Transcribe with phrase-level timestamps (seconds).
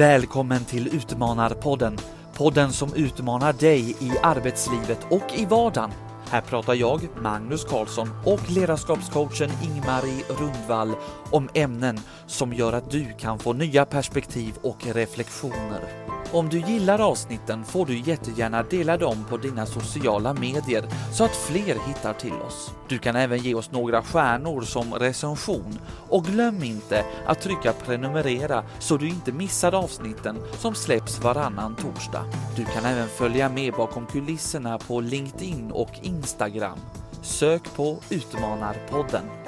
[0.00, 1.98] Välkommen till Utmanarpodden.
[2.34, 5.90] Podden som utmanar dig i arbetslivet och i vardagen.
[6.30, 10.92] Här pratar jag, Magnus Karlsson och ledarskapscoachen Ingmarie Rundvall
[11.30, 16.09] om ämnen som gör att du kan få nya perspektiv och reflektioner.
[16.32, 21.36] Om du gillar avsnitten får du jättegärna dela dem på dina sociala medier så att
[21.36, 22.70] fler hittar till oss.
[22.88, 28.64] Du kan även ge oss några stjärnor som recension och glöm inte att trycka prenumerera
[28.78, 32.24] så du inte missar avsnitten som släpps varannan torsdag.
[32.56, 36.78] Du kan även följa med bakom kulisserna på LinkedIn och Instagram.
[37.22, 39.39] Sök på Utmanarpodden.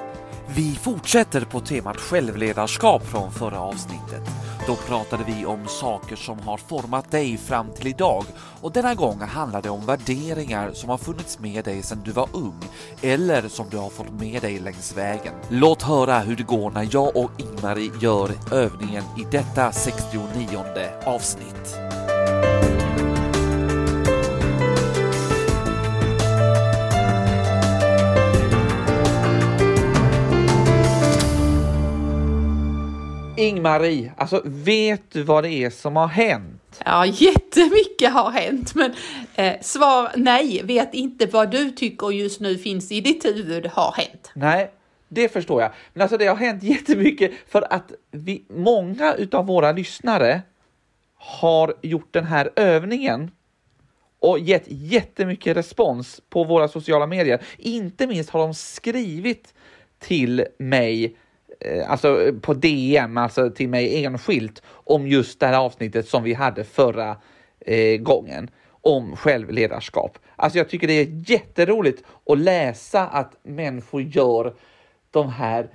[0.48, 4.23] Vi fortsätter på temat självledarskap från förra avsnittet.
[4.66, 8.24] Då pratade vi om saker som har format dig fram till idag
[8.60, 12.28] och denna gång handlar det om värderingar som har funnits med dig sedan du var
[12.32, 12.60] ung
[13.01, 15.34] eller som du har fått med dig längs vägen.
[15.48, 20.65] Låt höra hur det går när jag och Ingmarie gör övningen i detta 69
[21.04, 21.82] avsnitt.
[33.43, 36.82] Ingmarie, alltså vet du vad det är som har hänt?
[36.85, 38.95] Ja, jättemycket har hänt, men
[39.35, 43.93] eh, svar nej, vet inte vad du tycker just nu finns i ditt huvud har
[43.93, 44.30] hänt.
[44.35, 44.70] Nej,
[45.09, 45.70] det förstår jag.
[45.93, 50.43] Men alltså det har hänt jättemycket för att vi, många utav våra lyssnare
[51.16, 53.30] har gjort den här övningen
[54.18, 57.43] och gett jättemycket respons på våra sociala medier.
[57.59, 59.54] Inte minst har de skrivit
[59.98, 61.16] till mig
[61.65, 66.34] Eh, alltså på DM, alltså till mig enskilt, om just det här avsnittet som vi
[66.34, 67.16] hade förra
[67.60, 68.50] eh, gången
[68.81, 70.19] om självledarskap.
[70.37, 74.54] Alltså jag tycker det är jätteroligt att läsa att människor gör
[75.10, 75.71] de här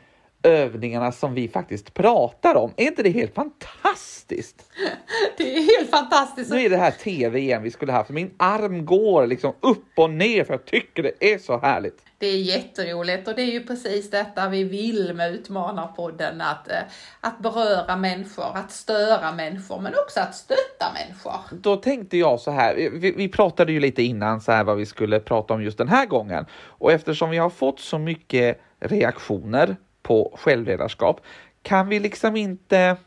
[0.47, 2.73] övningarna som vi faktiskt pratar om.
[2.77, 4.71] Är inte det helt fantastiskt?
[5.37, 6.51] Det är helt fantastiskt.
[6.51, 8.09] Nu är det här tv igen vi skulle haft.
[8.09, 12.03] Min arm går liksom upp och ner för jag tycker det är så härligt.
[12.19, 16.77] Det är jätteroligt och det är ju precis detta vi vill med Utmanarpodden, att, eh,
[17.21, 21.57] att beröra människor, att störa människor, men också att stötta människor.
[21.61, 24.85] Då tänkte jag så här, vi, vi pratade ju lite innan så här vad vi
[24.85, 29.75] skulle prata om just den här gången och eftersom vi har fått så mycket reaktioner
[30.07, 31.21] på självledarskap,
[31.61, 32.97] kan vi liksom inte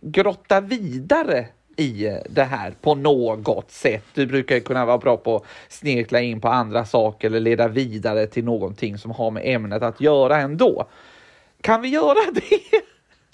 [0.00, 1.46] grotta vidare
[1.76, 4.04] i det här på något sätt.
[4.14, 8.26] Du brukar kunna vara bra på att snirkla in på andra saker eller leda vidare
[8.26, 10.88] till någonting som har med ämnet att göra ändå.
[11.60, 12.80] Kan vi göra det?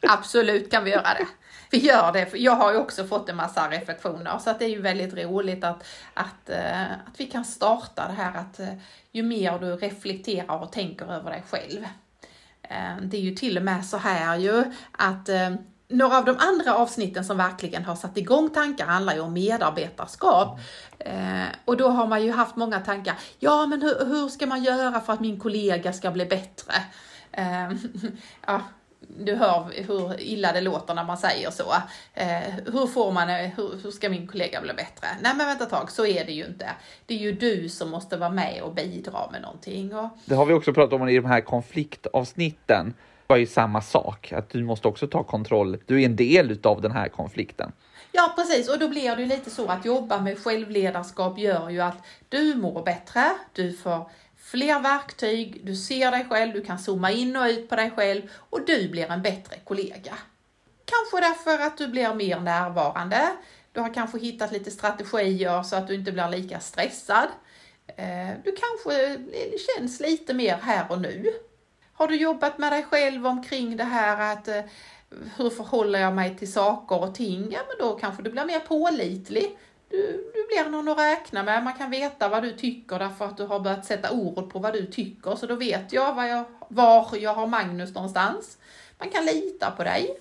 [0.09, 1.27] Absolut kan vi göra det.
[1.71, 4.69] Vi gör det, jag har ju också fått en massa reflektioner så att det är
[4.69, 5.84] ju väldigt roligt att,
[6.15, 8.75] att, eh, att vi kan starta det här att eh,
[9.12, 11.84] ju mer du reflekterar och tänker över dig själv.
[12.68, 15.50] Eh, det är ju till och med så här ju att eh,
[15.88, 20.58] några av de andra avsnitten som verkligen har satt igång tankar handlar ju om medarbetarskap.
[20.98, 23.14] Eh, och då har man ju haft många tankar.
[23.38, 26.74] Ja, men hur, hur ska man göra för att min kollega ska bli bättre?
[27.32, 27.72] Eh,
[28.46, 28.62] ja,
[29.00, 31.75] du hör hur illa det låter när man säger så.
[32.14, 35.06] Eh, hur får man, hur, hur, ska min kollega bli bättre?
[35.22, 36.66] Nej men vänta ett tag, så är det ju inte.
[37.06, 39.94] Det är ju du som måste vara med och bidra med någonting.
[39.94, 40.09] Och...
[40.25, 42.94] Det har vi också pratat om i de här konfliktavsnitten
[43.26, 45.76] var ju samma sak, att du måste också ta kontroll.
[45.86, 47.72] Du är en del av den här konflikten.
[48.12, 48.69] Ja, precis.
[48.69, 51.97] Och då blir det lite så att jobba med självledarskap gör ju att
[52.28, 54.10] du mår bättre, du får
[54.50, 58.22] fler verktyg, du ser dig själv, du kan zooma in och ut på dig själv
[58.50, 60.14] och du blir en bättre kollega.
[60.84, 63.28] Kanske därför att du blir mer närvarande.
[63.72, 67.28] Du har kanske hittat lite strategier så att du inte blir lika stressad.
[67.97, 69.19] Eh, du kanske
[69.59, 71.32] känns lite mer här och nu.
[71.92, 74.62] Har du jobbat med dig själv omkring det här att eh,
[75.36, 77.53] hur förhåller jag mig till saker och ting?
[77.53, 79.59] Ja, men då kanske du blir mer pålitlig.
[79.88, 81.65] Du, du blir någon att räkna med.
[81.65, 84.72] Man kan veta vad du tycker därför att du har börjat sätta ord på vad
[84.72, 85.37] du tycker.
[85.37, 88.59] Så då vet jag, vad jag var jag har Magnus någonstans.
[88.98, 90.16] Man kan lita på dig.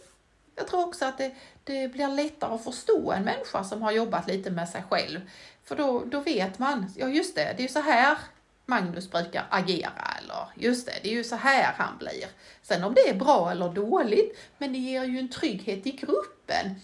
[0.56, 4.27] Jag tror också att det, det blir lättare att förstå en människa som har jobbat
[4.27, 5.19] lite med sig själv.
[5.63, 8.18] För då, då vet man, ja just det, det är så här
[8.65, 12.27] Magnus brukar agera eller just det, det är ju så här han blir.
[12.62, 16.75] Sen om det är bra eller dåligt, men det ger ju en trygghet i gruppen.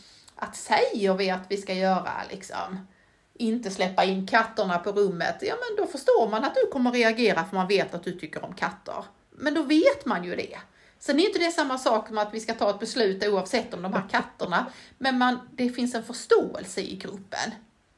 [0.43, 2.87] Att säger vi att vi ska göra liksom,
[3.33, 7.45] inte släppa in katterna på rummet, ja men då förstår man att du kommer reagera
[7.45, 9.05] för man vet att du tycker om katter.
[9.31, 10.57] Men då vet man ju det.
[10.99, 13.81] Sen är inte det samma sak som att vi ska ta ett beslut oavsett om
[13.81, 14.65] de här katterna,
[14.97, 17.51] men man, det finns en förståelse i gruppen.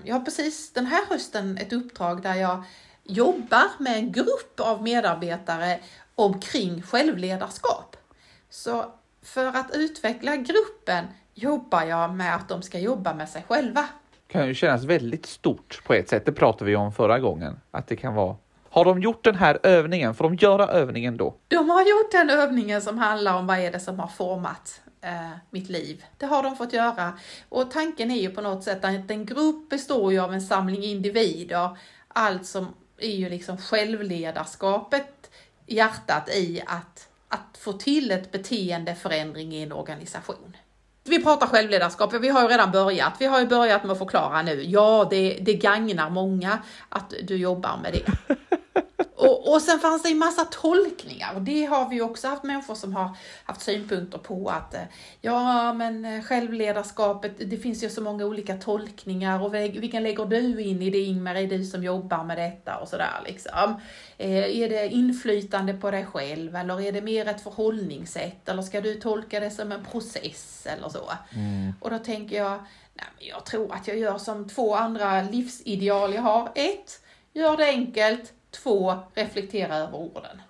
[0.04, 2.64] Jag har precis den här hösten ett uppdrag där jag
[3.04, 5.80] jobbar med en grupp av medarbetare
[6.16, 7.98] omkring självledarskap.
[8.50, 13.86] Så för att utveckla gruppen jobbar jag med att de ska jobba med sig själva.
[14.28, 16.26] kan ju kännas väldigt stort på ett sätt.
[16.26, 17.60] Det pratade vi om förra gången.
[17.72, 18.36] Att det kan vara.
[18.70, 20.16] Har de gjort den här övningen?
[20.16, 21.36] Får de göra övningen då?
[21.48, 25.30] De har gjort den övningen som handlar om vad är det som har format eh,
[25.50, 26.06] mitt liv.
[26.18, 27.14] Det har de fått göra.
[27.50, 30.84] Och tanken är ju på något sätt att en grupp består ju av en samling
[30.84, 31.78] individer.
[32.08, 32.68] Allt som
[32.98, 35.32] är ju liksom självledarskapet,
[35.66, 40.56] hjärtat i att, att få till ett beteendeförändring i en organisation.
[41.08, 43.14] Vi pratar självledarskap, vi har ju redan börjat.
[43.20, 44.64] Vi har ju börjat med att förklara nu.
[44.64, 46.60] Ja, det, det gagnar många
[46.90, 48.36] att du jobbar med det.
[49.16, 52.76] Och, och sen fanns det en massa tolkningar och det har vi också haft människor
[52.76, 54.82] som har haft synpunkter på att eh,
[55.22, 60.62] ja, men eh, självledarskapet, det finns ju så många olika tolkningar och vilken lägger du
[60.62, 63.82] in i det Ingmar, är du som jobbar med detta och sådär liksom.
[64.18, 68.82] Eh, är det inflytande på dig själv eller är det mer ett förhållningssätt eller ska
[68.82, 71.12] du tolka det som en process eller så?
[71.36, 71.74] Mm.
[71.80, 72.52] Och då tänker jag,
[72.94, 76.52] nej, men jag tror att jag gör som två andra livsideal jag har.
[76.56, 77.02] Ett,
[77.34, 78.34] gör det enkelt
[78.64, 80.42] Två, reflektera över orden.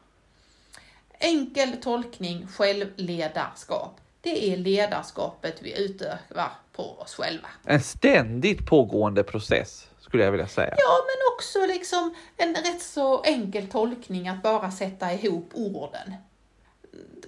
[1.20, 4.00] Enkel tolkning, självledarskap.
[4.22, 7.48] Det är ledarskapet vi utövar på oss själva.
[7.64, 10.76] En ständigt pågående process skulle jag vilja säga.
[10.78, 16.14] Ja, men också liksom en rätt så enkel tolkning att bara sätta ihop orden.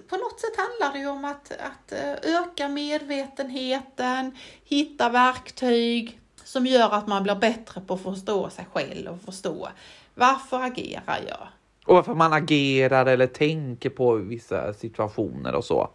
[0.08, 6.66] På något sätt handlar det ju om att, att eh, öka medvetenheten, hitta verktyg som
[6.66, 9.68] gör att man blir bättre på att förstå sig själv och förstå
[10.18, 11.48] varför agerar jag?
[11.86, 15.90] Och varför man agerar eller tänker på vissa situationer och så.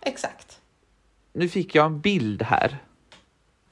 [0.00, 0.60] Exakt.
[1.32, 2.78] Nu fick jag en bild här.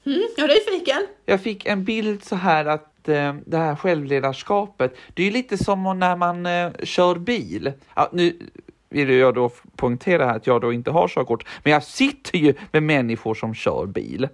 [0.05, 1.07] Mm, jag är nyfiken.
[1.25, 5.99] Jag fick en bild så här att eh, det här självledarskapet, det är lite som
[5.99, 7.73] när man eh, kör bil.
[7.95, 8.49] Ja, nu
[8.89, 12.83] vill jag då poängtera att jag då inte har körkort, men jag sitter ju med
[12.83, 14.27] människor som kör bil.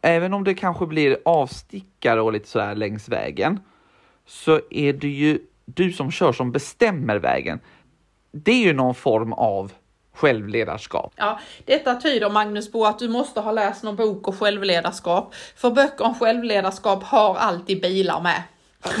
[0.00, 3.60] Även om det kanske blir avstickare och lite så här längs vägen,
[4.28, 7.60] så är det ju du som kör som bestämmer vägen.
[8.32, 9.72] Det är ju någon form av
[10.14, 11.12] självledarskap.
[11.16, 15.34] Ja, detta tyder Magnus på att du måste ha läst någon bok om självledarskap.
[15.56, 18.42] För böcker om självledarskap har alltid bilar med.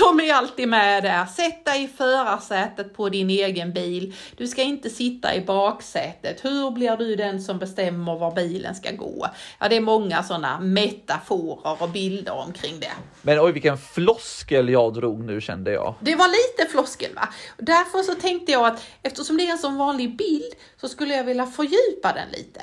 [0.00, 1.26] De är alltid med där.
[1.26, 4.14] Sätt dig i förarsätet på din egen bil.
[4.36, 6.44] Du ska inte sitta i baksätet.
[6.44, 9.26] Hur blir du den som bestämmer var bilen ska gå?
[9.58, 12.92] Ja, det är många sådana metaforer och bilder omkring det.
[13.22, 15.94] Men oj, vilken floskel jag drog nu kände jag.
[16.00, 17.28] Det var lite floskel va?
[17.56, 21.24] Därför så tänkte jag att eftersom det är en sån vanlig bild så skulle jag
[21.24, 22.62] vilja fördjupa den lite.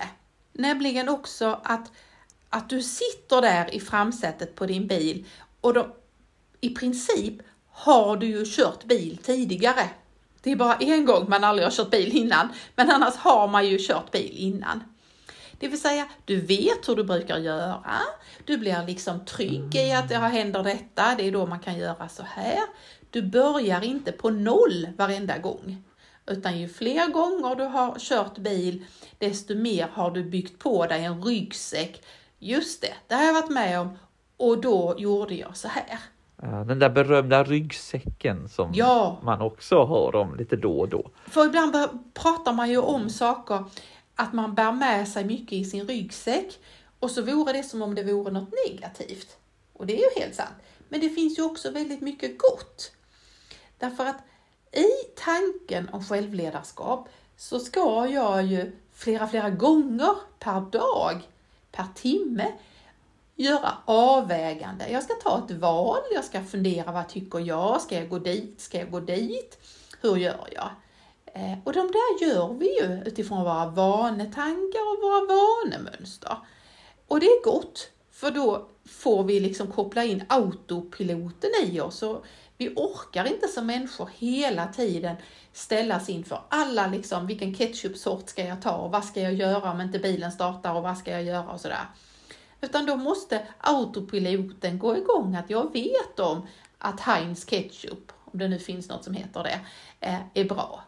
[0.53, 1.91] Nämligen också att
[2.49, 5.25] att du sitter där i framsätet på din bil
[5.61, 5.87] och de,
[6.61, 7.33] i princip
[7.71, 9.89] har du ju kört bil tidigare.
[10.41, 13.67] Det är bara en gång man aldrig har kört bil innan, men annars har man
[13.67, 14.83] ju kört bil innan.
[15.59, 17.99] Det vill säga, du vet hur du brukar göra.
[18.45, 21.15] Du blir liksom trygg i att det händer detta.
[21.17, 22.59] Det är då man kan göra så här.
[23.11, 25.83] Du börjar inte på noll varenda gång.
[26.27, 28.85] Utan ju fler gånger du har kört bil,
[29.17, 32.03] desto mer har du byggt på dig en ryggsäck.
[32.39, 33.97] Just det, det har jag varit med om
[34.37, 35.99] och då gjorde jag så här.
[36.41, 39.19] Den där berömda ryggsäcken som ja.
[39.23, 41.09] man också hör om lite då och då.
[41.27, 41.75] För ibland
[42.13, 43.63] pratar man ju om saker,
[44.15, 46.59] att man bär med sig mycket i sin ryggsäck
[46.99, 49.37] och så vore det som om det vore något negativt.
[49.73, 50.55] Och det är ju helt sant.
[50.89, 52.91] Men det finns ju också väldigt mycket gott.
[53.77, 54.17] Därför att
[54.71, 61.21] i tanken om självledarskap så ska jag ju flera, flera gånger per dag,
[61.71, 62.51] per timme
[63.37, 64.89] göra avvägande.
[64.89, 67.81] Jag ska ta ett val, jag ska fundera vad tycker jag?
[67.81, 68.61] Ska jag gå dit?
[68.61, 69.57] Ska jag gå dit?
[70.01, 70.69] Hur gör jag?
[71.25, 76.37] Eh, och de där gör vi ju utifrån våra vanetankar och våra vanemönster.
[77.07, 82.03] Och det är gott, för då får vi liksom koppla in autopiloten i oss.
[82.03, 82.25] Och
[82.57, 85.15] vi orkar inte som människor hela tiden
[85.53, 89.81] ställas inför alla liksom, vilken ketchupsort ska jag ta och vad ska jag göra om
[89.81, 91.85] inte bilen startar och vad ska jag göra och sådär.
[92.61, 96.47] Utan då måste autopiloten gå igång, att jag vet om
[96.77, 99.59] att Heinz ketchup, om det nu finns något som heter det,
[99.99, 100.83] eh, är bra.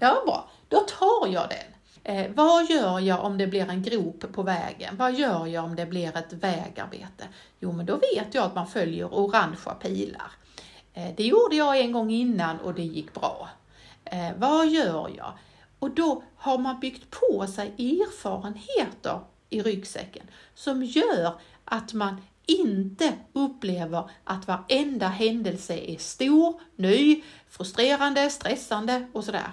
[0.00, 0.48] Ja, bra.
[0.68, 1.74] Då tar jag den.
[2.04, 4.96] Eh, vad gör jag om det blir en grop på vägen?
[4.96, 7.28] Vad gör jag om det blir ett vägarbete?
[7.60, 10.32] Jo, men då vet jag att man följer orangea pilar.
[10.94, 13.48] Eh, det gjorde jag en gång innan och det gick bra.
[14.04, 15.32] Eh, vad gör jag?
[15.78, 19.20] Och då har man byggt på sig erfarenheter
[19.54, 21.32] i ryggsäcken som gör
[21.64, 29.52] att man inte upplever att varenda händelse är stor, ny, frustrerande, stressande och sådär.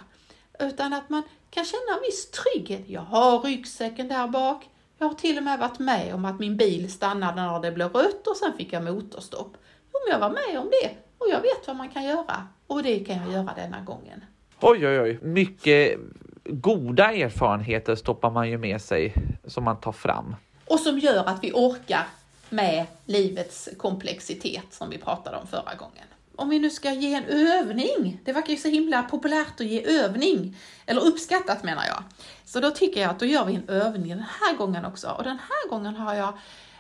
[0.60, 2.90] Utan att man kan känna en viss trygghet.
[2.90, 4.70] Jag har ryggsäcken där bak.
[4.98, 7.94] Jag har till och med varit med om att min bil stannade när det blev
[7.94, 9.58] rött och sen fick jag motorstopp.
[9.94, 12.84] Jo, men jag var med om det och jag vet vad man kan göra och
[12.84, 14.26] det kan jag göra denna gången.
[14.62, 15.20] Oj, oj, oj.
[15.22, 16.00] Mycket
[16.44, 19.14] goda erfarenheter stoppar man ju med sig
[19.48, 20.36] som man tar fram.
[20.66, 22.08] Och som gör att vi orkar
[22.50, 26.06] med livets komplexitet som vi pratade om förra gången.
[26.36, 30.02] Om vi nu ska ge en övning, det verkar ju så himla populärt att ge
[30.02, 32.04] övning, eller uppskattat menar jag.
[32.46, 35.10] Så då tycker jag att då gör vi en övning den här gången också.
[35.10, 36.34] Och den här gången har jag,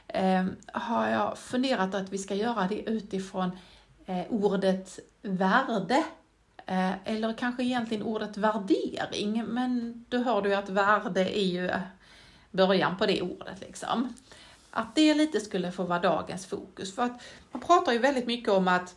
[0.08, 3.51] eh, har jag funderat att vi ska göra det utifrån
[4.06, 6.03] eh, ordet värde.
[6.65, 11.70] Eh, eller kanske egentligen ordet värdering, men då hör du ju att värde är ju
[12.51, 14.13] början på det ordet liksom.
[14.72, 16.96] Att det lite skulle få vara dagens fokus.
[16.96, 18.96] För att man pratar ju väldigt mycket om att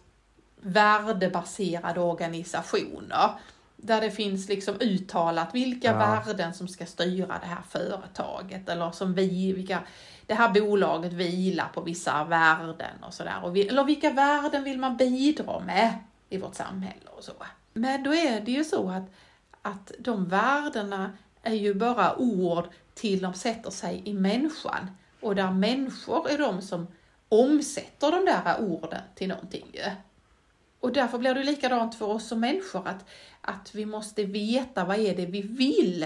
[0.61, 3.30] värdebaserade organisationer,
[3.76, 5.99] där det finns liksom uttalat vilka ja.
[5.99, 9.83] värden som ska styra det här företaget eller som vi, vilka,
[10.26, 13.68] det här bolaget vilar på vissa värden och sådär.
[13.68, 17.33] Eller vilka värden vill man bidra med i vårt samhälle och så.
[17.73, 19.11] Men då är det ju så att,
[19.62, 21.12] att de värdena
[21.43, 22.64] är ju bara ord
[22.95, 24.90] till de sätter sig i människan
[25.21, 26.87] och där människor är de som
[27.28, 29.66] omsätter de där orden till någonting.
[29.73, 29.90] ju.
[30.81, 33.04] Och därför blir det likadant för oss som människor att,
[33.40, 36.02] att vi måste veta vad är det vi vill.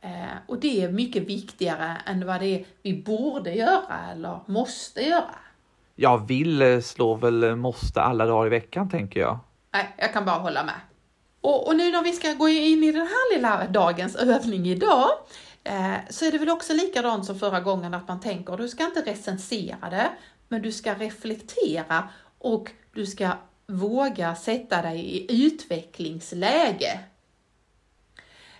[0.00, 5.02] Eh, och det är mycket viktigare än vad det är vi borde göra eller måste
[5.02, 5.34] göra.
[5.96, 9.38] Jag vill slå väl måste alla dagar i veckan tänker jag.
[9.72, 10.80] Nej, jag kan bara hålla med.
[11.40, 15.08] Och, och nu när vi ska gå in i den här lilla dagens övning idag
[15.64, 18.84] eh, så är det väl också likadant som förra gången att man tänker, du ska
[18.84, 20.10] inte recensera det,
[20.48, 23.30] men du ska reflektera och du ska
[23.66, 27.00] våga sätta dig i utvecklingsläge.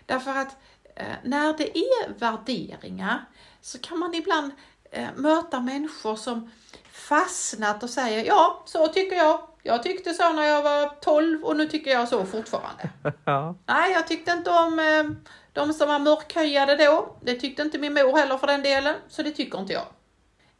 [0.06, 0.56] Därför att
[0.96, 3.24] eh, när det är värderingar
[3.60, 4.52] så kan man ibland
[4.90, 6.50] eh, möta människor som
[6.92, 9.51] fastnat och säger ja, så tycker jag.
[9.62, 12.90] Jag tyckte så när jag var 12 och nu tycker jag så fortfarande.
[13.24, 13.54] Ja.
[13.66, 17.16] Nej, jag tyckte inte om eh, de som var mörkhyade då.
[17.20, 19.86] Det tyckte inte min mor heller för den delen, så det tycker inte jag.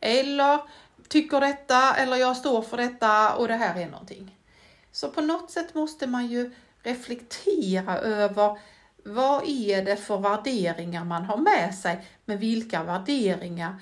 [0.01, 0.61] Eller
[1.09, 4.39] tycker detta, eller jag står för detta och det här är någonting.
[4.93, 8.59] Så på något sätt måste man ju reflektera över
[9.05, 13.77] vad är det för värderingar man har med sig, men vilka värderingar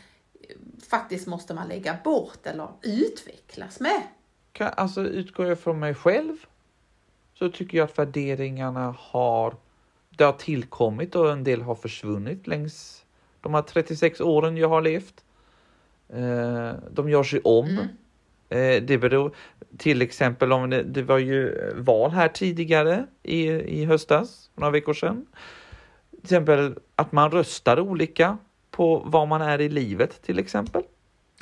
[0.88, 4.02] faktiskt måste man lägga bort eller utvecklas med.
[4.58, 6.36] Alltså utgår jag från mig själv
[7.34, 9.54] så tycker jag att värderingarna har,
[10.10, 13.04] det har tillkommit och en del har försvunnit längs
[13.40, 15.24] de här 36 åren jag har levt.
[16.08, 17.68] Eh, de gör sig om.
[17.68, 17.88] Mm.
[18.48, 19.34] Eh, det beror
[19.78, 24.94] till exempel om det, det var ju val här tidigare i, i höstas, några veckor
[24.94, 25.26] sedan.
[26.10, 28.38] Till exempel att man röstar olika
[28.70, 30.82] på var man är i livet till exempel.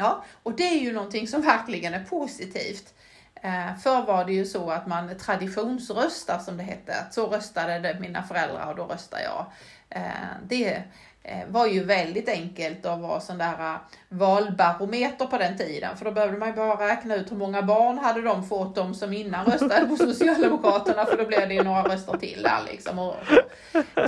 [0.01, 2.95] Ja, och det är ju någonting som verkligen är positivt.
[3.43, 6.95] Eh, förr var det ju så att man traditionsröstar som det hette.
[7.11, 9.47] Så röstade mina föräldrar och då röstar jag.
[9.91, 10.03] Eh,
[10.49, 10.83] det
[11.23, 15.97] eh, var ju väldigt enkelt att vara sån där eh, valbarometer på den tiden.
[15.97, 18.95] För då behövde man ju bara räkna ut hur många barn hade de fått de
[18.95, 22.99] som innan röstade på Socialdemokraterna för då blev det ju några röster till där liksom.
[22.99, 23.15] Och,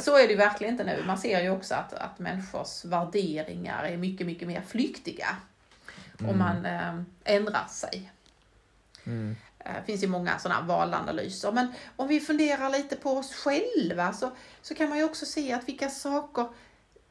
[0.00, 1.02] så är det ju verkligen inte nu.
[1.06, 5.26] Man ser ju också att, att människors värderingar är mycket, mycket mer flyktiga.
[6.21, 6.31] Mm.
[6.31, 8.12] Om man äh, ändrar sig.
[9.05, 9.37] Mm.
[9.65, 11.53] Det finns ju många sådana valanalyser.
[11.53, 14.31] Men om vi funderar lite på oss själva så,
[14.62, 16.49] så kan man ju också se att vilka saker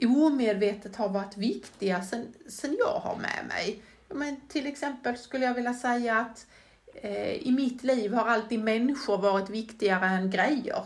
[0.02, 3.82] omedvetet har varit viktiga sen, sen jag har med mig.
[4.08, 6.46] Men till exempel skulle jag vilja säga att
[6.94, 10.84] eh, i mitt liv har alltid människor varit viktigare än grejer.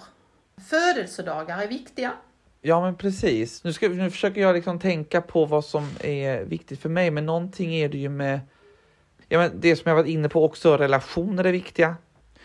[0.70, 2.14] Födelsedagar är viktiga.
[2.66, 3.64] Ja men precis.
[3.64, 7.26] Nu, ska, nu försöker jag liksom tänka på vad som är viktigt för mig, men
[7.26, 8.40] någonting är det ju med
[9.28, 11.96] ja, men det som jag varit inne på också, relationer är viktiga.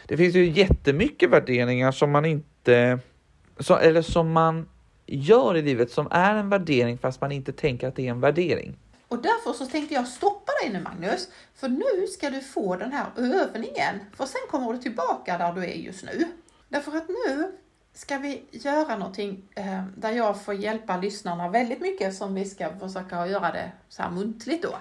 [0.07, 2.99] Det finns ju jättemycket värderingar som man inte,
[3.59, 4.69] så, eller som man
[5.07, 8.21] gör i livet som är en värdering fast man inte tänker att det är en
[8.21, 8.79] värdering.
[9.09, 12.93] Och därför så tänkte jag stoppa dig nu Magnus, för nu ska du få den
[12.93, 16.25] här övningen, för sen kommer du tillbaka där du är just nu.
[16.69, 17.53] Därför att nu
[17.99, 22.78] ska vi göra någonting eh, där jag får hjälpa lyssnarna väldigt mycket som vi ska
[22.78, 24.78] försöka göra det så här muntligt då.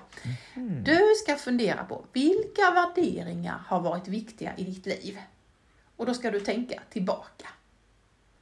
[0.53, 0.83] Mm.
[0.83, 5.19] Du ska fundera på vilka värderingar har varit viktiga i ditt liv?
[5.95, 7.47] Och då ska du tänka tillbaka.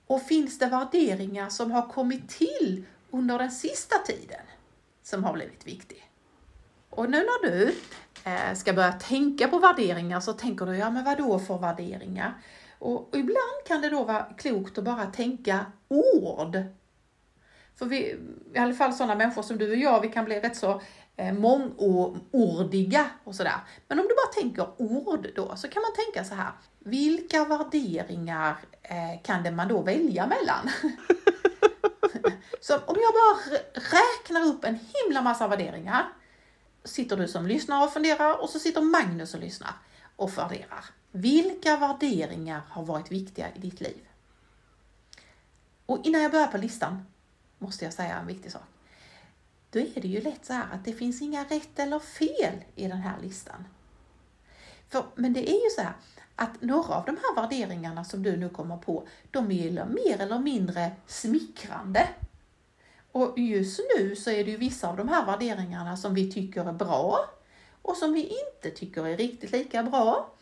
[0.08, 4.46] Och finns det värderingar som har kommit till under den sista tiden
[5.04, 6.10] som har blivit viktig?
[6.90, 7.76] Och nu när du
[8.24, 12.34] eh, ska börja tänka på värderingar så tänker du, ja men vad då för värderingar?
[12.86, 16.58] Och, och ibland kan det då vara klokt att bara tänka ord
[17.76, 18.18] För vi,
[18.54, 20.82] i alla fall sådana människor som du och jag, vi kan bli rätt så
[21.16, 23.60] eh, mångordiga och sådär.
[23.88, 26.52] Men om du bara tänker ord då, så kan man tänka så här.
[26.80, 30.70] Vilka värderingar eh, kan det man då välja mellan?
[32.62, 36.06] så om jag bara räknar upp en himla massa värderingar,
[36.84, 39.74] sitter du som lyssnar och funderar och så sitter Magnus och lyssnar
[40.16, 40.86] och värderar.
[41.18, 44.08] Vilka värderingar har varit viktiga i ditt liv?
[45.86, 47.06] Och innan jag börjar på listan
[47.58, 48.62] måste jag säga en viktig sak.
[49.70, 52.88] Då är det ju lätt så här att det finns inga rätt eller fel i
[52.88, 53.68] den här listan.
[54.90, 55.94] För, men det är ju så här
[56.36, 60.40] att några av de här värderingarna som du nu kommer på, de är mer eller
[60.40, 62.10] mindre smickrande.
[63.12, 66.70] Och just nu så är det ju vissa av de här värderingarna som vi tycker
[66.70, 67.20] är bra
[67.82, 70.35] och som vi inte tycker är riktigt lika bra.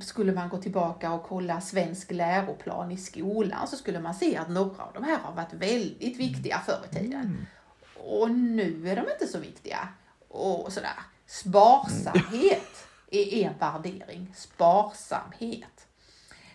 [0.00, 4.48] Skulle man gå tillbaka och kolla svensk läroplan i skolan så skulle man se att
[4.48, 7.20] några av de här har varit väldigt viktiga förr i tiden.
[7.20, 7.46] Mm.
[7.94, 9.88] Och nu är de inte så viktiga.
[10.28, 10.98] Och sådär.
[11.26, 14.32] Sparsamhet är en värdering.
[14.36, 15.86] Sparsamhet.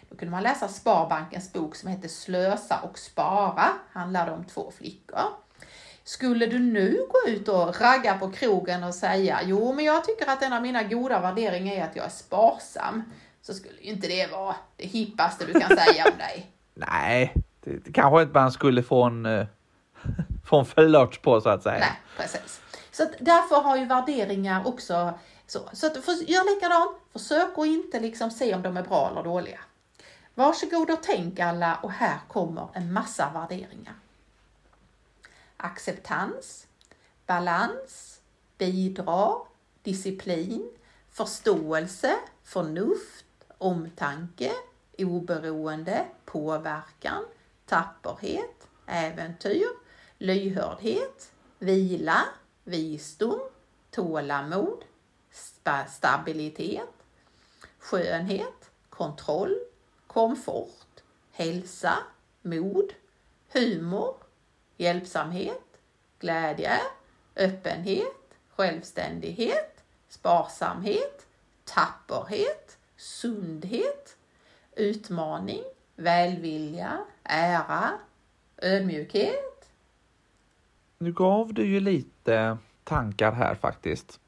[0.10, 3.68] Då kunde man läsa Sparbankens bok som heter Slösa och spara.
[3.92, 5.24] Handlade om två flickor.
[6.04, 10.30] Skulle du nu gå ut och ragga på krogen och säga jo, men jag tycker
[10.30, 13.04] att en av mina goda värderingar är att jag är sparsam,
[13.42, 16.52] så skulle ju inte det vara det hippaste du kan säga om dig.
[16.74, 19.46] Nej, det, det kanske inte man skulle få en, uh,
[20.46, 21.80] få en flört på så att säga.
[21.80, 22.62] Nej, precis.
[22.92, 25.14] Så därför har ju värderingar också
[25.48, 25.60] så.
[25.74, 29.24] Så att, för, gör likadant, försök att inte liksom se om de är bra eller
[29.24, 29.60] dåliga.
[30.36, 33.94] Varsågod och tänk alla och här kommer en massa värderingar
[35.62, 36.68] acceptans,
[37.28, 38.22] balans,
[38.58, 39.36] bidra,
[39.84, 40.70] disciplin,
[41.10, 43.26] förståelse, förnuft,
[43.58, 44.52] omtanke,
[44.98, 47.26] oberoende, påverkan,
[47.66, 49.68] tapperhet, äventyr,
[50.18, 52.26] lyhördhet, vila,
[52.64, 53.40] visdom,
[53.92, 54.84] tålamod,
[55.88, 56.90] stabilitet,
[57.80, 59.56] skönhet, kontroll,
[60.08, 61.98] komfort, hälsa,
[62.42, 62.94] mod,
[63.54, 64.16] humor,
[64.82, 65.80] hjälpsamhet,
[66.20, 66.72] glädje,
[67.36, 71.26] öppenhet, självständighet, sparsamhet,
[71.64, 74.18] tapperhet, sundhet,
[74.76, 75.64] utmaning,
[75.96, 77.90] välvilja, ära,
[78.58, 79.70] ödmjukhet.
[80.98, 84.20] Nu gav du ju lite tankar här faktiskt.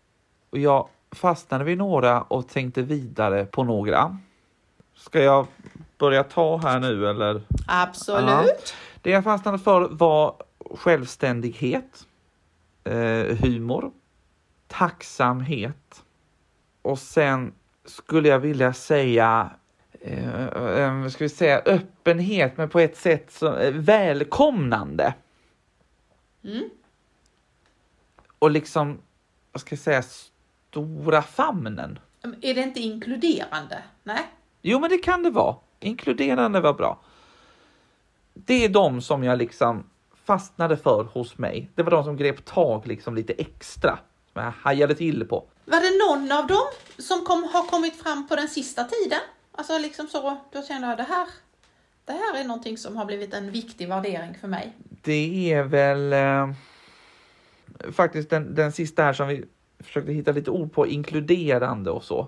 [0.50, 4.18] Och jag fastnade vid några och tänkte vidare på några.
[4.96, 5.48] Ska jag
[5.98, 7.42] börja ta här nu eller?
[7.68, 8.30] Absolut.
[8.30, 8.92] Ja.
[9.04, 10.36] Det jag fastnade för var
[10.76, 12.08] självständighet,
[12.84, 13.92] eh, humor,
[14.68, 16.04] tacksamhet
[16.82, 17.54] och sen
[17.86, 19.50] skulle jag vilja säga
[20.02, 25.13] eh, eh, ska vi säga öppenhet, men på ett sätt som eh, välkomnande.
[26.44, 26.70] Mm.
[28.39, 28.98] Och liksom,
[29.52, 30.04] vad ska jag säga,
[30.70, 32.00] stora famnen.
[32.42, 33.84] Är det inte inkluderande?
[34.04, 34.28] Nej.
[34.62, 35.56] Jo, men det kan det vara.
[35.80, 37.00] Inkluderande var bra
[38.34, 39.84] det är de som jag liksom
[40.26, 41.72] fastnade för hos mig.
[41.76, 44.00] Det var de som grep tag liksom lite extra,
[44.34, 45.48] som jag hajade till på.
[45.65, 46.67] Var det någon av dem
[46.98, 49.19] som kom, har kommit fram på den sista tiden?
[49.52, 51.28] Alltså liksom så, då kände jag det här,
[52.06, 54.74] det här är någonting som har blivit en viktig värdering för mig.
[55.02, 56.54] Det är väl eh,
[57.91, 59.46] faktiskt den, den sista här som vi
[59.80, 62.28] försökte hitta lite ord på, inkluderande och så.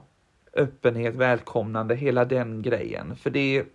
[0.54, 3.16] Öppenhet, välkomnande, hela den grejen.
[3.16, 3.66] För det är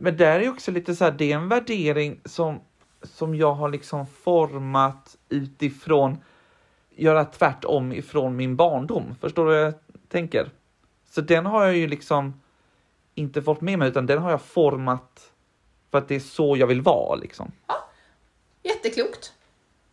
[0.00, 2.60] men där är också lite så här, det är en värdering som,
[3.02, 6.18] som jag har liksom format utifrån
[6.90, 9.14] göra tvärtom ifrån min barndom.
[9.20, 9.74] Förstår du vad jag
[10.08, 10.50] tänker?
[11.10, 12.40] Så den har jag ju liksom
[13.14, 15.32] inte fått med mig, utan den har jag format
[15.90, 17.52] för att det är så jag vill vara liksom.
[17.66, 17.88] Ja,
[18.62, 19.32] jätteklokt.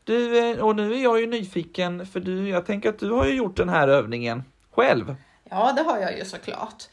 [0.04, 3.26] Du, eh, och nu är jag ju nyfiken, för du, jag tänker att du har
[3.26, 5.16] ju gjort den här övningen själv.
[5.50, 6.84] Ja, det har jag ju såklart.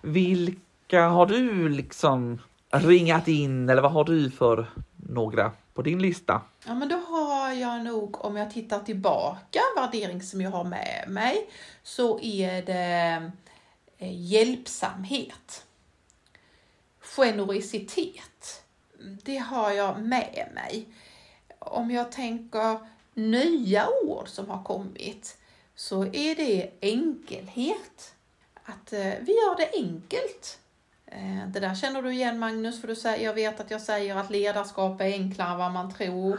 [0.00, 0.60] Vilka
[0.92, 6.40] vilka har du liksom ringat in eller vad har du för några på din lista?
[6.66, 11.04] Ja, men då har jag nog, om jag tittar tillbaka, värdering som jag har med
[11.08, 11.50] mig,
[11.82, 13.30] så är det
[13.98, 15.66] eh, hjälpsamhet.
[17.00, 18.64] Generositet.
[19.22, 20.88] Det har jag med mig.
[21.58, 22.78] Om jag tänker
[23.14, 25.38] nya ord som har kommit,
[25.74, 28.14] så är det enkelhet.
[28.64, 30.58] Att eh, vi gör det enkelt.
[31.14, 34.16] Eh, det där känner du igen Magnus, för du säger, jag vet att jag säger
[34.16, 36.38] att ledarskap är enklare än vad man tror.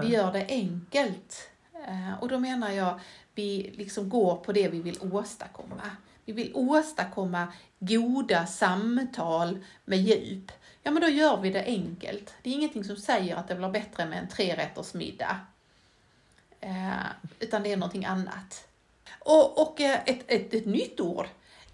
[0.00, 1.50] Vi gör det enkelt.
[1.86, 3.00] Eh, och då menar jag,
[3.34, 5.90] vi liksom går på det vi vill åstadkomma.
[6.24, 10.52] Vi vill åstadkomma goda samtal med djup.
[10.82, 12.34] ja men då gör vi det enkelt.
[12.42, 15.36] Det är ingenting som säger att det blir bättre med en trerättersmiddag.
[16.60, 17.06] Eh,
[17.38, 18.68] utan det är någonting annat.
[19.18, 21.26] Och, och eh, ett, ett, ett nytt ord,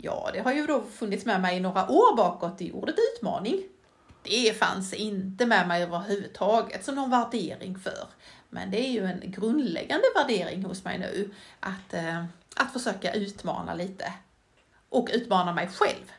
[0.07, 3.62] ja det har ju då funnits med mig några år bakåt i ordet utmaning.
[4.23, 8.09] Det fanns inte med mig överhuvudtaget som någon värdering för.
[8.49, 12.25] Men det är ju en grundläggande värdering hos mig nu att, eh,
[12.57, 14.12] att försöka utmana lite.
[14.88, 16.12] Och utmana mig själv.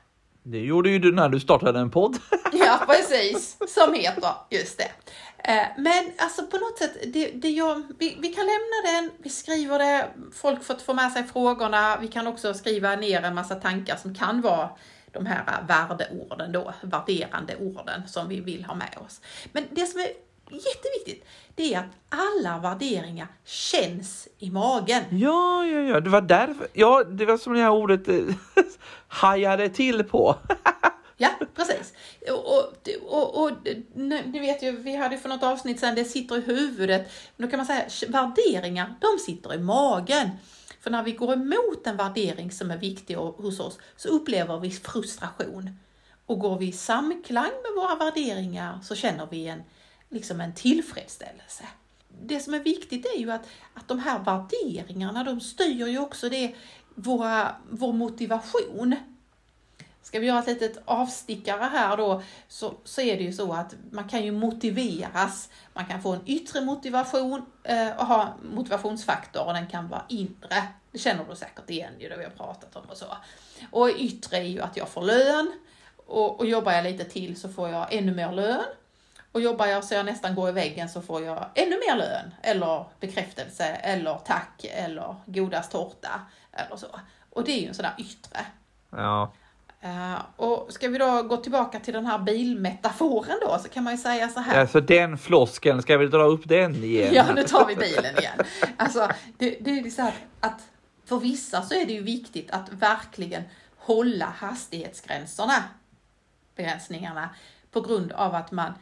[0.44, 2.18] Det gjorde ju du när du startade en podd.
[2.54, 3.58] ja, precis.
[3.68, 4.92] Som heter just det.
[5.44, 9.30] Eh, men alltså på något sätt, det, det jag, vi, vi, kan lämna den, vi
[9.30, 13.56] skriver det, folk får få med sig frågorna, vi kan också skriva ner en massa
[13.56, 14.70] tankar som kan vara
[15.12, 19.22] de här värdeorden då, värderande orden som vi vill ha med oss.
[19.52, 20.08] Men det som är
[20.50, 25.04] jätteviktigt, det är att alla värderingar känns i magen.
[25.10, 26.68] Ja, ja, ja, det var därför.
[26.74, 28.24] Ja, det var som det här ordet eh,
[29.08, 30.36] hajade till på.
[31.18, 31.94] ja, precis.
[32.30, 32.74] Och,
[33.08, 33.52] och, och,
[33.96, 37.12] ni vet ju, vi hade för något avsnitt sedan, det sitter i huvudet.
[37.38, 40.30] Då kan man säga, värderingar, de sitter i magen.
[40.80, 44.72] För när vi går emot en värdering som är viktig hos oss så upplever vi
[44.72, 45.80] frustration.
[46.26, 49.64] Och går vi i samklang med våra värderingar så känner vi en
[50.10, 51.64] liksom en tillfredsställelse.
[52.22, 56.30] Det som är viktigt är ju att, att de här värderingarna, de styr ju också
[56.30, 56.56] det,
[56.96, 58.96] våra, vår motivation.
[60.08, 63.76] Ska vi göra ett litet avstickare här då, så, så är det ju så att
[63.92, 65.50] man kan ju motiveras.
[65.74, 70.68] Man kan få en yttre motivation eh, och ha motivationsfaktor och den kan vara inre.
[70.92, 73.06] Det känner du säkert igen ju, det vi har pratat om och så.
[73.72, 75.52] Och yttre är ju att jag får lön
[76.06, 78.66] och, och jobbar jag lite till så får jag ännu mer lön.
[79.32, 82.34] Och jobbar jag så jag nästan går i väggen så får jag ännu mer lön
[82.42, 86.88] eller bekräftelse eller tack eller godast tårta eller så.
[87.30, 88.46] Och det är ju en sån där yttre.
[88.90, 89.32] Ja.
[89.84, 93.94] Uh, och ska vi då gå tillbaka till den här bilmetaforen då så kan man
[93.94, 94.60] ju säga så här.
[94.62, 97.14] Alltså den floskeln, ska vi dra upp den igen?
[97.14, 98.40] ja, nu tar vi bilen igen.
[98.78, 100.62] Alltså, det, det är så här att
[101.06, 103.44] för vissa så är det ju viktigt att verkligen
[103.78, 105.64] hålla hastighetsgränserna,
[106.56, 107.30] begränsningarna,
[107.72, 108.74] på grund av att man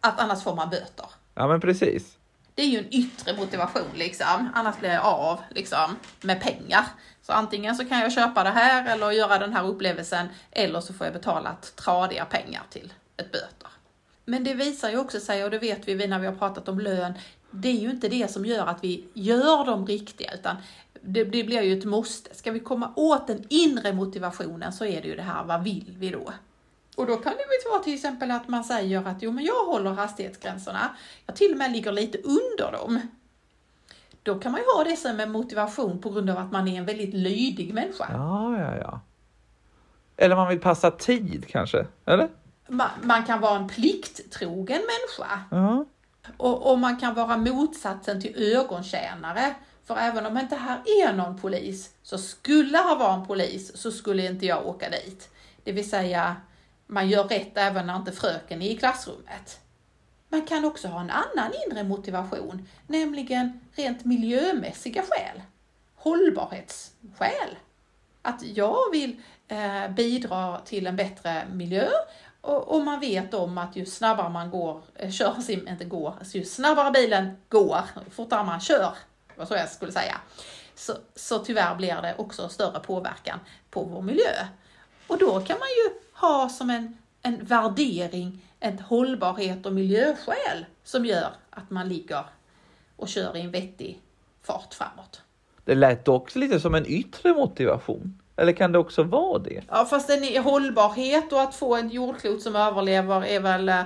[0.00, 1.06] att annars får man böter.
[1.34, 2.18] Ja men precis.
[2.62, 6.84] Det är ju en yttre motivation liksom, annars blir jag av liksom med pengar.
[7.22, 10.92] Så antingen så kan jag köpa det här eller göra den här upplevelsen eller så
[10.92, 13.68] får jag betala tradiga pengar till ett böter.
[14.24, 16.80] Men det visar ju också sig, och det vet vi när vi har pratat om
[16.80, 17.12] lön,
[17.50, 20.56] det är ju inte det som gör att vi gör dem riktiga, utan
[21.00, 22.34] det, det blir ju ett måste.
[22.34, 25.94] Ska vi komma åt den inre motivationen så är det ju det här, vad vill
[25.98, 26.32] vi då?
[26.96, 29.90] Och då kan det vara till exempel att man säger att jo, men jag håller
[29.90, 30.90] hastighetsgränserna.
[31.26, 33.00] Jag till och med ligger lite under dem.
[34.22, 36.78] Då kan man ju ha det som en motivation på grund av att man är
[36.78, 38.06] en väldigt lydig människa.
[38.12, 39.00] Ja, ja, ja.
[40.16, 42.28] Eller man vill passa tid kanske, eller?
[42.68, 45.40] Man, man kan vara en plikttrogen människa.
[45.50, 45.84] Ja.
[46.36, 49.54] Och, och, man kan vara motsatsen till ögontjänare.
[49.84, 53.90] För även om inte här är någon polis, så skulle ha varit en polis, så
[53.92, 55.30] skulle inte jag åka dit.
[55.64, 56.36] Det vill säga,
[56.92, 59.60] man gör rätt även när inte fröken är i klassrummet.
[60.28, 65.42] Man kan också ha en annan inre motivation, nämligen rent miljömässiga skäl.
[65.94, 67.56] Hållbarhetsskäl.
[68.22, 71.88] Att jag vill eh, bidra till en bättre miljö
[72.40, 76.38] och, och, man vet om att ju snabbare man går, eh, kör, inte går, alltså
[76.38, 78.96] ju snabbare bilen går, fortare man kör,
[79.36, 80.20] vad så jag skulle säga,
[80.74, 83.38] så, så tyvärr blir det också större påverkan
[83.70, 84.46] på vår miljö.
[85.06, 91.04] Och då kan man ju ha som en, en värdering, en hållbarhet och miljöskäl som
[91.04, 92.24] gör att man ligger
[92.96, 94.00] och kör i en vettig
[94.42, 95.22] fart framåt.
[95.64, 98.18] Det lät också lite som en yttre motivation.
[98.36, 99.62] Eller kan det också vara det?
[99.68, 103.82] Ja, fast är hållbarhet och att få ett jordklot som överlever är väl eh,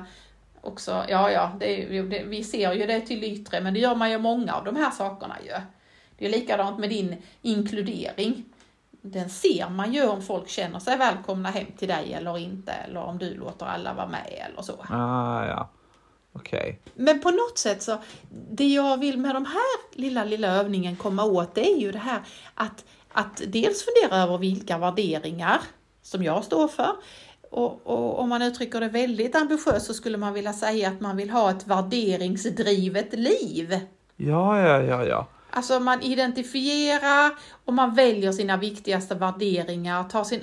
[0.60, 4.10] också, ja, ja, det, det, vi ser ju det till yttre, men det gör man
[4.10, 5.52] ju många av de här sakerna ju.
[6.18, 8.44] Det är likadant med din inkludering
[9.10, 13.00] den ser man ju om folk känner sig välkomna hem till dig eller inte, eller
[13.00, 14.72] om du låter alla vara med eller så.
[14.88, 15.70] Ah, ja.
[16.32, 16.76] Okay.
[16.94, 17.98] Men på något sätt så,
[18.50, 21.98] det jag vill med de här lilla, lilla övningen komma åt, det är ju det
[21.98, 22.20] här
[22.54, 25.60] att, att dels fundera över vilka värderingar
[26.02, 26.92] som jag står för.
[27.50, 31.16] Och, och om man uttrycker det väldigt ambitiöst så skulle man vilja säga att man
[31.16, 33.80] vill ha ett värderingsdrivet liv.
[34.16, 35.26] Ja, ja, ja, ja.
[35.56, 37.32] Alltså man identifierar
[37.64, 40.40] och man väljer sina viktigaste värderingar, tar sin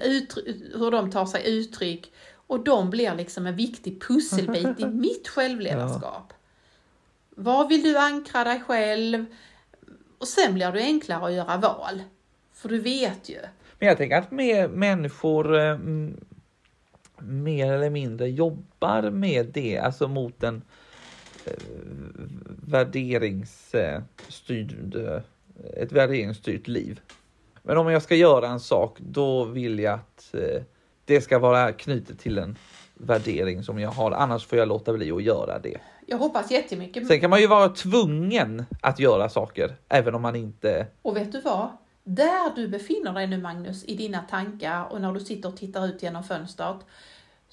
[0.74, 2.12] hur de tar sig uttryck
[2.48, 6.26] och de blir liksom en viktig pusselbit i mitt självledarskap.
[6.30, 6.36] Ja.
[7.36, 9.26] Var vill du ankra dig själv?
[10.18, 12.04] Och sen blir det enklare att göra val.
[12.54, 13.40] För du vet ju.
[13.80, 15.78] Men jag tänker att mer människor eh,
[17.18, 20.62] mer eller mindre jobbar med det, alltså mot en
[22.68, 25.22] värderingsstyrd, eh,
[25.78, 27.02] ett värderingsstyrt liv.
[27.64, 30.62] Men om jag ska göra en sak, då vill jag att eh,
[31.06, 32.58] det ska vara knutet till en
[32.94, 35.78] värdering som jag har, annars får jag låta bli att göra det.
[36.06, 37.08] Jag hoppas jättemycket.
[37.08, 40.88] Sen kan man ju vara tvungen att göra saker, även om man inte...
[41.02, 41.70] Och vet du vad?
[42.04, 45.88] Där du befinner dig nu Magnus, i dina tankar och när du sitter och tittar
[45.88, 46.78] ut genom fönstret,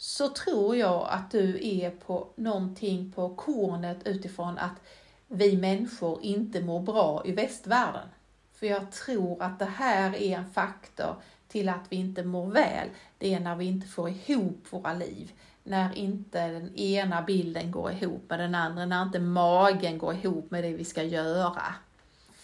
[0.00, 4.80] så tror jag att du är på någonting på kornet utifrån att
[5.28, 8.08] vi människor inte mår bra i västvärlden.
[8.52, 11.14] För jag tror att det här är en faktor
[11.48, 12.88] till att vi inte mår väl.
[13.18, 15.32] Det är när vi inte får ihop våra liv.
[15.62, 20.50] När inte den ena bilden går ihop med den andra, när inte magen går ihop
[20.50, 21.74] med det vi ska göra.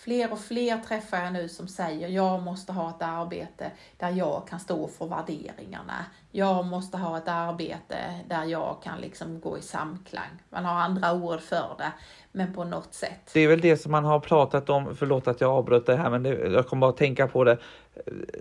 [0.06, 4.48] Fler och fler träffar jag nu som säger jag måste ha ett arbete där jag
[4.48, 6.04] kan stå för värderingarna.
[6.30, 7.96] Jag måste ha ett arbete
[8.28, 10.28] där jag kan liksom gå i samklang.
[10.50, 11.92] Man har andra ord för det,
[12.32, 13.30] men på något sätt.
[13.32, 16.10] Det är väl det som man har pratat om, förlåt att jag avbröt det här,
[16.10, 17.58] men det, jag kommer bara att tänka på det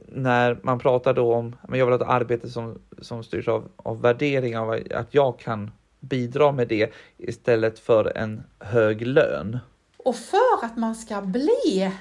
[0.08, 3.70] när man pratar då om, men jag vill ha ett arbete som, som styrs av,
[3.76, 9.60] av värderingar, att jag kan bidra med det istället för en hög lön.
[10.06, 11.92] Och för att man ska bli,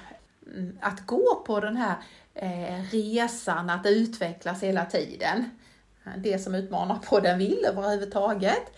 [0.81, 1.97] att gå på den här
[2.35, 5.51] eh, resan att utvecklas hela tiden,
[6.19, 8.77] det som utmanar på den vill överhuvudtaget,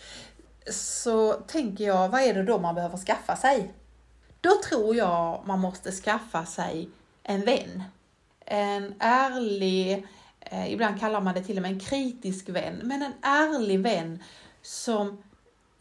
[0.70, 3.74] så tänker jag, vad är det då man behöver skaffa sig?
[4.40, 6.88] Då tror jag man måste skaffa sig
[7.22, 7.82] en vän.
[8.44, 10.06] En ärlig,
[10.40, 14.22] eh, ibland kallar man det till och med en kritisk vän, men en ärlig vän
[14.62, 15.22] som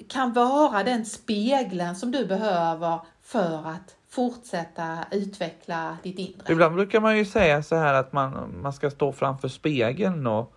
[0.07, 6.51] kan vara den spegeln som du behöver för att fortsätta utveckla ditt inre.
[6.51, 10.53] Ibland brukar man ju säga så här att man, man ska stå framför spegeln och,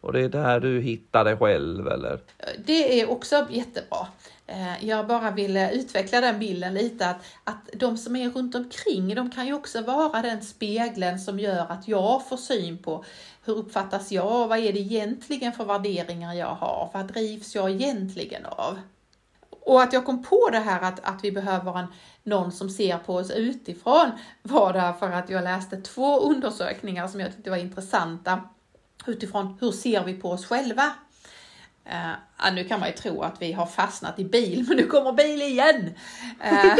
[0.00, 2.20] och det är där du hittar dig själv eller?
[2.64, 4.06] Det är också jättebra.
[4.46, 9.14] Eh, jag bara ville utveckla den bilden lite att, att de som är runt omkring,
[9.14, 13.04] de kan ju också vara den spegeln som gör att jag får syn på
[13.44, 14.48] hur uppfattas jag?
[14.48, 16.90] Vad är det egentligen för värderingar jag har?
[16.94, 18.78] Vad drivs jag egentligen av?
[19.66, 21.86] Och att jag kom på det här att, att vi behöver en,
[22.22, 24.10] någon som ser på oss utifrån
[24.42, 28.40] var därför att jag läste två undersökningar som jag tyckte var intressanta
[29.06, 30.92] utifrån hur ser vi på oss själva?
[31.86, 35.12] Uh, nu kan man ju tro att vi har fastnat i bil, men nu kommer
[35.12, 35.94] bil igen!
[36.52, 36.76] Uh,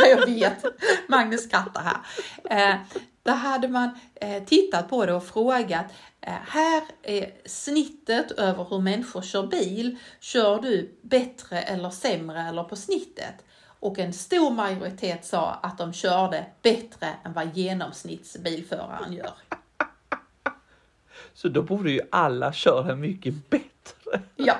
[0.10, 0.64] jag vet,
[1.08, 2.74] Magnus skrattar här.
[2.74, 2.80] Uh,
[3.24, 3.90] där hade man
[4.24, 5.86] uh, tittat på det och frågat,
[6.26, 9.98] här är snittet över hur människor kör bil.
[10.20, 13.44] Kör du bättre eller sämre eller på snittet?
[13.80, 19.32] Och en stor majoritet sa att de körde bättre än vad genomsnittsbilföraren gör.
[21.34, 24.56] Så då borde ju alla köra mycket bättre Ja,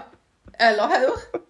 [0.53, 1.41] eller hur?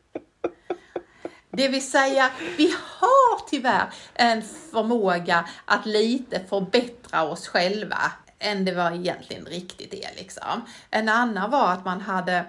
[1.56, 8.72] Det vill säga, vi har tyvärr en förmåga att lite förbättra oss själva än det
[8.72, 10.10] var egentligen riktigt är.
[10.16, 10.62] Liksom.
[10.90, 12.44] En annan var att man hade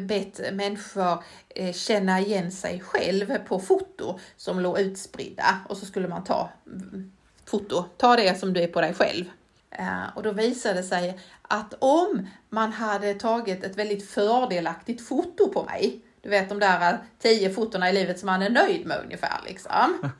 [0.00, 6.08] bett människor eh, känna igen sig själv på foto som låg utspridda och så skulle
[6.08, 7.12] man ta mm,
[7.44, 9.24] foto, ta det som du är på dig själv.
[9.70, 15.52] Eh, och då visade det sig att om man hade tagit ett väldigt fördelaktigt foto
[15.52, 19.00] på mig, du vet de där tio fotona i livet som man är nöjd med
[19.04, 20.10] ungefär liksom.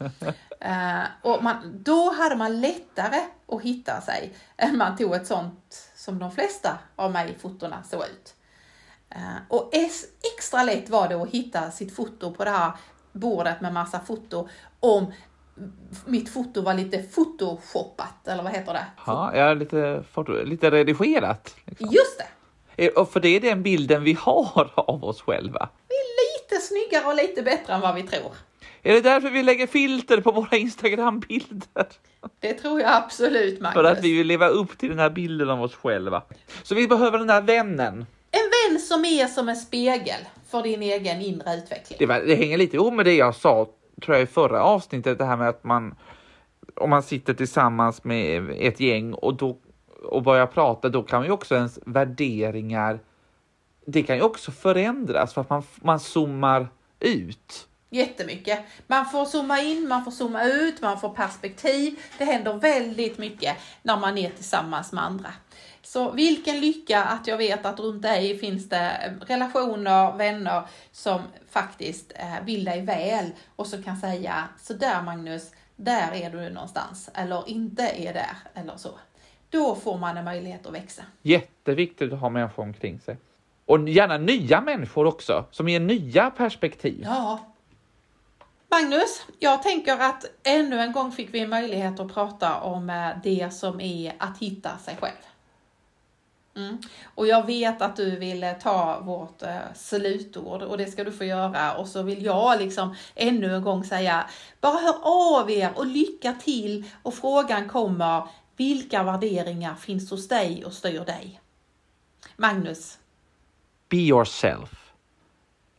[0.64, 5.90] uh, och man, då hade man lättare att hitta sig än man tog ett sånt
[5.94, 8.34] som de flesta av mig fotona såg ut.
[9.16, 9.70] Uh, och
[10.34, 12.72] extra lätt var det att hitta sitt foto på det här
[13.12, 14.48] bordet med massa foto
[14.80, 15.12] om
[16.04, 18.86] mitt foto var lite photoshoppat, eller vad heter det?
[19.06, 21.56] Ja, ja lite, foto, lite redigerat.
[21.64, 21.86] Liksom.
[21.86, 22.26] Just det!
[22.78, 25.68] Eh, och för det är den bilden vi har av oss själva.
[26.50, 28.32] Lite snyggare och lite bättre än vad vi tror.
[28.82, 31.86] Är det därför vi lägger filter på våra Instagram-bilder?
[32.40, 33.74] Det tror jag absolut, Magnus.
[33.74, 36.22] För att vi vill leva upp till den här bilden av oss själva.
[36.62, 38.06] Så vi behöver den här vännen.
[38.30, 41.96] En vän som är som en spegel för din egen inre utveckling.
[41.98, 43.68] Det, var, det hänger lite ihop med det jag sa
[44.02, 45.94] tror jag i förra avsnittet, det här med att man
[46.74, 49.58] om man sitter tillsammans med ett gäng och då
[50.02, 53.00] och börjar prata, då kan ju också ens värderingar,
[53.90, 56.68] det kan ju också förändras för att man, man zoomar
[57.00, 57.68] ut.
[57.90, 58.60] Jättemycket.
[58.86, 61.98] Man får zooma in, man får zooma ut, man får perspektiv.
[62.18, 65.32] Det händer väldigt mycket när man är tillsammans med andra.
[65.82, 71.20] Så vilken lycka att jag vet att runt dig finns det relationer, vänner som
[71.50, 76.50] faktiskt eh, vill dig väl och som kan säga så där Magnus, där är du
[76.50, 78.90] någonstans eller inte är där eller så.
[79.50, 81.02] Då får man en möjlighet att växa.
[81.22, 83.16] Jätteviktigt att ha människor omkring sig.
[83.68, 87.02] Och gärna nya människor också, som ger nya perspektiv.
[87.04, 87.40] Ja.
[88.70, 93.50] Magnus, jag tänker att ännu en gång fick vi möjlighet att prata om eh, det
[93.54, 95.16] som är att hitta sig själv.
[96.56, 96.78] Mm.
[97.14, 101.12] Och jag vet att du vill eh, ta vårt eh, slutord och det ska du
[101.12, 101.74] få göra.
[101.74, 106.32] Och så vill jag liksom ännu en gång säga, bara hör av er och lycka
[106.32, 106.84] till.
[107.02, 111.40] Och frågan kommer, vilka värderingar finns hos dig och styr dig?
[112.36, 112.98] Magnus?
[113.88, 114.92] Be yourself.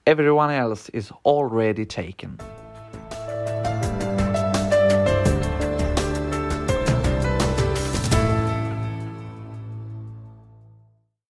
[0.07, 2.39] Everyone else is already taken.